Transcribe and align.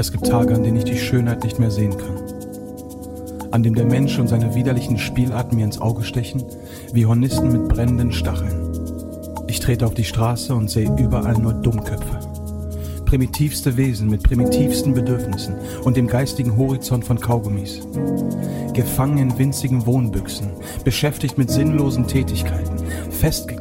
Es 0.00 0.12
gibt 0.12 0.28
Tage, 0.28 0.54
an 0.54 0.62
denen 0.62 0.78
ich 0.78 0.84
die 0.84 0.96
Schönheit 0.96 1.44
nicht 1.44 1.58
mehr 1.58 1.70
sehen 1.70 1.94
kann. 1.94 3.50
An 3.50 3.62
dem 3.62 3.74
der 3.74 3.84
Mensch 3.84 4.18
und 4.18 4.28
seine 4.28 4.54
widerlichen 4.54 4.96
Spielarten 4.96 5.58
mir 5.58 5.66
ins 5.66 5.78
Auge 5.78 6.04
stechen, 6.04 6.42
wie 6.94 7.04
Hornisten 7.04 7.52
mit 7.52 7.68
brennenden 7.68 8.10
Stacheln. 8.10 8.72
Ich 9.46 9.60
trete 9.60 9.84
auf 9.84 9.92
die 9.92 10.04
Straße 10.04 10.54
und 10.54 10.70
sehe 10.70 10.90
überall 10.96 11.34
nur 11.34 11.52
Dummköpfe. 11.52 12.18
Primitivste 13.04 13.76
Wesen 13.76 14.08
mit 14.08 14.22
primitivsten 14.22 14.94
Bedürfnissen 14.94 15.56
und 15.84 15.98
dem 15.98 16.06
geistigen 16.06 16.56
Horizont 16.56 17.04
von 17.04 17.20
Kaugummis. 17.20 17.86
Gefangen 18.72 19.18
in 19.18 19.38
winzigen 19.38 19.84
Wohnbüchsen, 19.84 20.48
beschäftigt 20.82 21.36
mit 21.36 21.50
sinnlosen 21.50 22.06
Tätigkeiten, 22.06 22.78
festgeklebt 23.10 23.59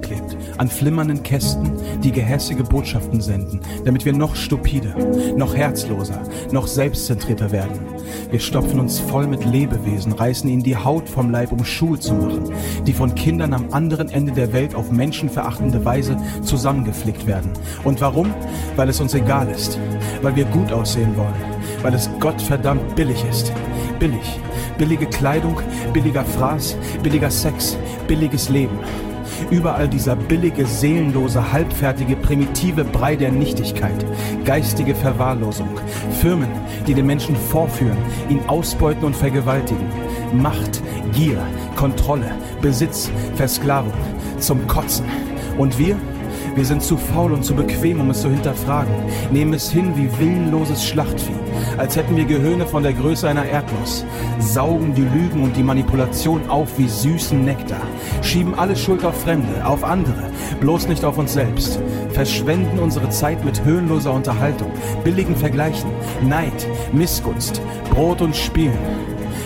an 0.60 0.68
flimmernden 0.68 1.24
Kästen, 1.24 1.72
die 2.04 2.12
gehässige 2.12 2.64
Botschaften 2.64 3.22
senden, 3.22 3.62
damit 3.86 4.04
wir 4.04 4.12
noch 4.12 4.36
stupider, 4.36 4.94
noch 5.38 5.56
herzloser, 5.56 6.22
noch 6.52 6.68
selbstzentrierter 6.68 7.52
werden. 7.52 7.80
Wir 8.30 8.42
stopfen 8.42 8.80
uns 8.80 9.00
voll 9.00 9.26
mit 9.26 9.46
Lebewesen, 9.46 10.12
reißen 10.12 10.50
ihnen 10.50 10.62
die 10.62 10.76
Haut 10.76 11.08
vom 11.08 11.32
Leib, 11.32 11.54
um 11.54 11.64
Schuhe 11.64 11.98
zu 11.98 12.14
machen, 12.14 12.52
die 12.86 12.92
von 12.92 13.16
Kindern 13.16 13.54
am 13.54 13.72
anderen 13.72 14.10
Ende 14.10 14.34
der 14.34 14.52
Welt 14.52 14.76
auf 14.76 14.92
menschenverachtende 14.92 15.86
Weise 15.86 16.18
zusammengeflickt 16.44 17.26
werden. 17.26 17.52
Und 17.86 18.02
warum? 18.02 18.34
Weil 18.76 18.90
es 18.90 19.00
uns 19.00 19.14
egal 19.14 19.50
ist, 19.50 19.80
weil 20.22 20.36
wir 20.36 20.46
gut 20.46 20.74
aussehen 20.74 21.16
wollen, 21.16 21.34
weil 21.82 21.94
es 21.94 22.10
Gottverdammt 22.20 22.98
billig 22.98 23.24
ist. 23.30 23.54
Billig. 23.98 24.40
Billige 24.78 25.08
Kleidung, 25.08 25.60
billiger 25.94 26.24
Fraß, 26.24 26.78
billiger 27.02 27.32
Sex, 27.32 27.78
billiges 28.08 28.50
Leben. 28.50 28.78
Überall 29.50 29.88
dieser 29.88 30.16
billige, 30.16 30.66
seelenlose, 30.66 31.52
halbfertige, 31.52 32.16
primitive 32.16 32.84
Brei 32.84 33.16
der 33.16 33.32
Nichtigkeit, 33.32 34.06
geistige 34.46 34.96
Verwahrlosung, 34.96 35.70
Firmen, 36.22 36.50
die 36.88 36.94
den 36.94 37.06
Menschen 37.06 37.36
vorführen, 37.36 37.98
ihn 38.30 38.42
ausbeuten 38.48 39.06
und 39.06 39.16
vergewaltigen, 39.16 39.88
Macht, 40.34 40.82
Gier, 41.14 41.42
Kontrolle, 41.76 42.32
Besitz, 42.62 43.10
Versklavung, 43.36 43.94
zum 44.40 44.68
Kotzen. 44.68 45.06
Und 45.58 45.78
wir? 45.78 45.98
Wir 46.56 46.66
sind 46.66 46.82
zu 46.82 46.98
faul 46.98 47.32
und 47.32 47.44
zu 47.44 47.56
bequem, 47.56 48.02
um 48.02 48.10
es 48.10 48.22
zu 48.22 48.30
hinterfragen, 48.30 48.94
nehmen 49.32 49.54
es 49.54 49.70
hin 49.70 49.94
wie 49.96 50.10
willenloses 50.20 50.84
Schlachtvieh, 50.86 51.36
als 51.78 51.96
hätten 51.96 52.16
wir 52.16 52.26
Gehirne 52.26 52.66
von 52.66 52.84
der 52.84 52.94
Größe 52.94 53.28
einer 53.28 53.46
Erdnuss, 53.46 54.06
saugen 54.40 54.94
die 54.94 55.02
Lügen 55.02 55.44
und 55.44 55.56
die 55.56 55.64
Manipulation 55.64 56.50
auf 56.50 56.78
wie 56.78 56.88
süßen 56.88 57.44
Nektar, 57.44 57.82
schieben 58.22 58.58
alle 58.58 58.76
Schuld 58.76 59.04
auf 59.06 59.22
Fremde, 59.22 59.66
auf 59.66 59.84
andere, 59.84 60.30
bloß 60.60 60.88
nicht 60.88 61.04
auf 61.06 61.18
uns 61.18 61.34
selbst, 61.34 61.80
verschwenden 62.12 62.80
unsere 62.80 63.10
Zeit 63.10 63.44
mit 63.46 63.64
höhenloser 63.64 64.14
Unterhaltung, 64.14 64.72
billigen 65.04 65.36
Vergleichen, 65.36 65.90
Neid, 66.22 66.68
Missgunst, 66.92 67.62
Brot 67.92 68.22
und 68.22 68.36
Spielen. 68.36 68.78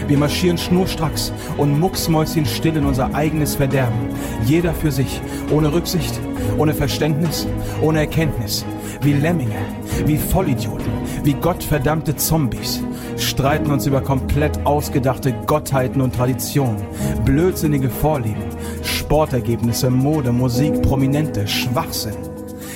Wir 0.08 0.18
marschieren 0.18 0.58
schnurstracks 0.58 1.32
und 1.58 1.80
mucksmäuschenstill 1.80 2.78
in 2.78 2.86
unser 2.86 3.16
eigenes 3.16 3.56
Verderben. 3.56 4.10
Jeder 4.46 4.74
für 4.74 4.92
sich, 4.92 5.22
ohne 5.50 5.72
Rücksicht, 5.72 6.20
ohne 6.58 6.74
Verständnis, 6.74 7.48
ohne 7.82 8.00
Erkenntnis. 8.00 8.66
Wie 9.04 9.12
Lemminge, 9.12 9.60
wie 10.06 10.18
Vollidioten, 10.18 10.92
wie 11.24 11.34
gottverdammte 11.34 12.16
Zombies. 12.16 12.82
Streiten 13.18 13.70
uns 13.70 13.86
über 13.86 14.00
komplett 14.00 14.66
ausgedachte 14.66 15.34
Gottheiten 15.46 16.00
und 16.00 16.16
Traditionen, 16.16 16.82
blödsinnige 17.26 17.90
Vorlieben, 17.90 18.46
Sportergebnisse, 18.82 19.90
Mode, 19.90 20.32
Musik, 20.32 20.82
Prominente, 20.82 21.46
Schwachsinn. 21.50 22.16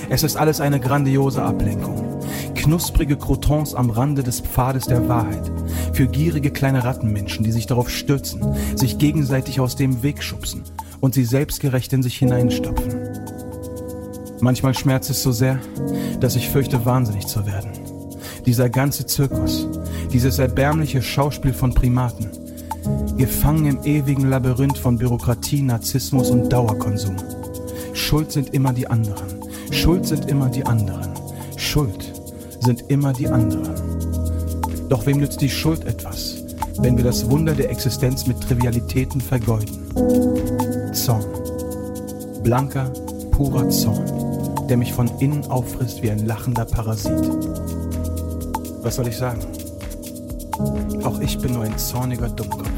Es 0.09 0.23
ist 0.23 0.35
alles 0.35 0.59
eine 0.59 0.81
grandiose 0.81 1.41
Ablenkung. 1.41 2.19
Knusprige 2.55 3.15
Crotons 3.15 3.73
am 3.73 3.89
Rande 3.89 4.21
des 4.21 4.41
Pfades 4.41 4.85
der 4.85 5.07
Wahrheit. 5.07 5.49
Für 5.93 6.07
gierige 6.07 6.51
kleine 6.51 6.83
Rattenmenschen, 6.83 7.45
die 7.45 7.53
sich 7.53 7.67
darauf 7.67 7.89
stürzen, 7.89 8.43
sich 8.75 8.97
gegenseitig 8.97 9.61
aus 9.61 9.77
dem 9.77 10.03
Weg 10.03 10.21
schubsen 10.21 10.63
und 10.99 11.13
sie 11.13 11.23
selbstgerecht 11.23 11.93
in 11.93 12.03
sich 12.03 12.17
hineinstopfen. 12.17 13.06
Manchmal 14.39 14.73
schmerzt 14.73 15.09
es 15.09 15.23
so 15.23 15.31
sehr, 15.31 15.59
dass 16.19 16.35
ich 16.35 16.49
fürchte, 16.49 16.85
wahnsinnig 16.85 17.27
zu 17.27 17.45
werden. 17.45 17.71
Dieser 18.45 18.69
ganze 18.69 19.05
Zirkus, 19.05 19.67
dieses 20.13 20.39
erbärmliche 20.39 21.01
Schauspiel 21.01 21.53
von 21.53 21.73
Primaten, 21.73 22.29
gefangen 23.17 23.65
im 23.65 23.83
ewigen 23.83 24.29
Labyrinth 24.29 24.77
von 24.77 24.97
Bürokratie, 24.97 25.61
Narzissmus 25.61 26.29
und 26.29 26.49
Dauerkonsum. 26.49 27.15
Schuld 27.93 28.31
sind 28.31 28.53
immer 28.53 28.73
die 28.73 28.87
anderen. 28.87 29.41
Schuld 29.71 30.05
sind 30.05 30.29
immer 30.29 30.49
die 30.49 30.65
anderen. 30.65 31.09
Schuld 31.57 32.13
sind 32.59 32.83
immer 32.89 33.13
die 33.13 33.27
anderen. 33.27 33.75
Doch 34.87 35.05
wem 35.05 35.17
nützt 35.17 35.41
die 35.41 35.49
Schuld 35.49 35.85
etwas, 35.85 36.43
wenn 36.79 36.95
wir 36.95 37.03
das 37.03 37.29
Wunder 37.29 37.53
der 37.53 37.69
Existenz 37.69 38.27
mit 38.27 38.39
Trivialitäten 38.39 39.19
vergeuden? 39.19 40.93
Zorn. 40.93 41.25
Blanker, 42.43 42.93
purer 43.31 43.69
Zorn, 43.69 44.05
der 44.67 44.77
mich 44.77 44.93
von 44.93 45.07
innen 45.19 45.49
auffrisst 45.49 46.03
wie 46.03 46.11
ein 46.11 46.25
lachender 46.25 46.65
Parasit. 46.65 47.11
Was 48.81 48.95
soll 48.95 49.07
ich 49.07 49.17
sagen? 49.17 49.41
Auch 51.03 51.19
ich 51.19 51.37
bin 51.39 51.53
nur 51.53 51.63
ein 51.63 51.77
zorniger 51.77 52.29
Dummkopf. 52.29 52.76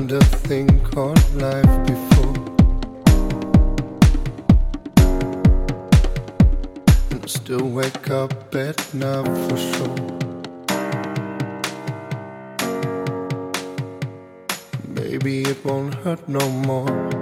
learned 0.00 0.12
a 0.12 0.24
thing 0.24 0.80
called 0.80 1.34
life 1.34 1.86
before. 1.86 2.34
And 7.10 7.28
still 7.28 7.68
wake 7.68 8.10
up 8.10 8.54
at 8.54 8.94
night 8.94 9.26
for 9.48 9.56
sure. 9.56 9.96
Maybe 14.88 15.42
it 15.42 15.64
won't 15.64 15.94
hurt 15.94 16.26
no 16.28 16.48
more. 16.48 17.19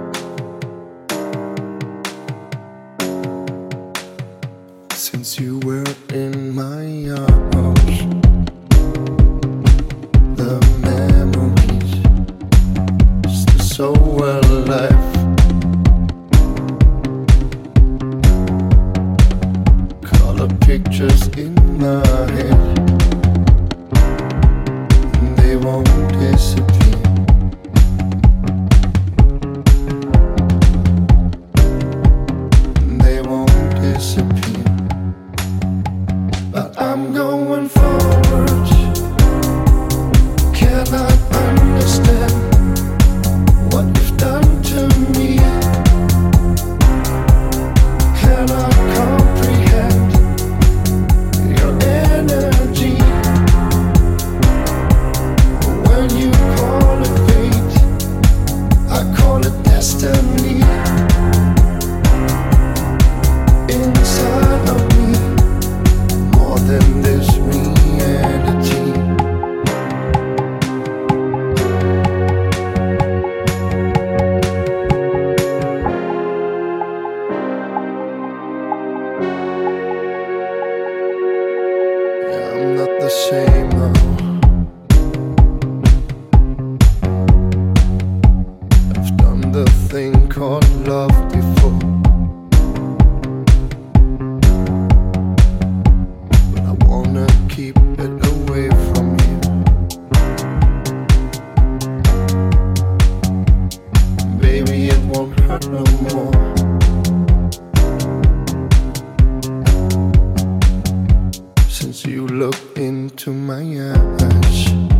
you 112.09 112.25
look 112.25 112.55
into 112.75 113.31
my 113.31 113.61
eyes. 113.61 114.98